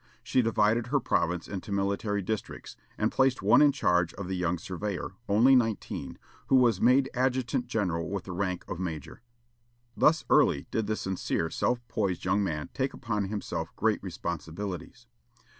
She 0.23 0.41
divided 0.41 0.87
her 0.87 0.99
province 0.99 1.47
into 1.47 1.71
military 1.71 2.23
districts, 2.23 2.75
and 2.97 3.11
placed 3.11 3.43
one 3.43 3.61
in 3.61 3.71
charge 3.71 4.15
of 4.15 4.27
the 4.27 4.35
young 4.35 4.57
surveyor, 4.57 5.11
only 5.29 5.55
nineteen, 5.55 6.17
who 6.47 6.55
was 6.55 6.81
made 6.81 7.07
adjutant 7.13 7.67
general 7.67 8.09
with 8.09 8.23
the 8.23 8.31
rank 8.31 8.65
of 8.67 8.79
major. 8.79 9.21
Thus 9.95 10.25
early 10.27 10.65
did 10.71 10.87
the 10.87 10.95
sincere, 10.95 11.51
self 11.51 11.87
poised 11.87 12.25
young 12.25 12.43
man 12.43 12.71
take 12.73 12.95
upon 12.95 13.25
himself 13.25 13.69
great 13.75 14.01
responsibilities. 14.01 15.05